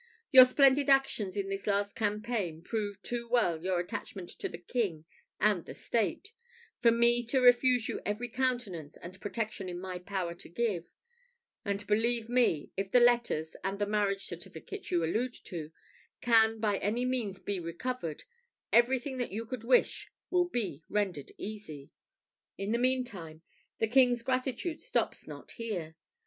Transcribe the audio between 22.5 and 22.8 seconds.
In the